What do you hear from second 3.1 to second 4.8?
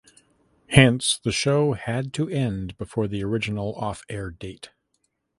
original off air date.